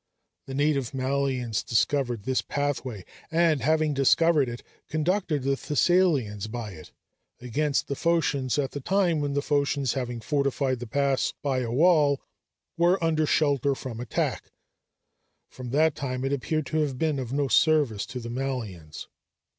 The 0.47 0.55
native 0.55 0.93
Malians 0.93 1.63
discovered 1.63 2.23
this 2.23 2.41
pathway, 2.41 3.05
and 3.29 3.61
having 3.61 3.93
discovered 3.93 4.49
it, 4.49 4.63
conducted 4.89 5.43
the 5.43 5.55
Thessalians 5.55 6.47
by 6.47 6.71
it 6.71 6.91
against 7.39 7.85
the 7.87 7.93
Phocians 7.93 8.57
at 8.57 8.71
the 8.71 8.79
time 8.79 9.19
when 9.21 9.33
the 9.35 9.43
Phocians, 9.43 9.93
having 9.93 10.19
fortified 10.19 10.79
the 10.79 10.87
pass 10.87 11.35
by 11.43 11.59
a 11.59 11.71
wall, 11.71 12.19
were 12.79 12.97
under 13.03 13.27
shelter 13.27 13.75
from 13.75 13.99
an 13.99 14.03
attack. 14.05 14.49
From 15.51 15.69
that 15.69 15.93
time 15.93 16.25
it 16.25 16.33
appeared 16.33 16.65
to 16.65 16.77
have 16.77 16.97
been 16.97 17.19
of 17.19 17.31
no 17.31 17.47
service 17.47 18.07
to 18.07 18.19
the 18.19 18.29
Malians. 18.31 19.05